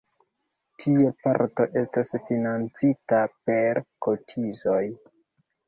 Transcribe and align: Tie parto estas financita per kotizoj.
Tie 0.83 1.11
parto 1.25 1.67
estas 1.83 2.15
financita 2.31 3.21
per 3.45 3.83
kotizoj. 4.09 4.83